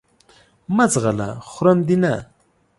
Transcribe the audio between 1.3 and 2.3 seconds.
خورم دې نه!